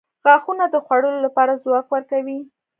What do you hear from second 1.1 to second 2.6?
لپاره ځواک ورکوي.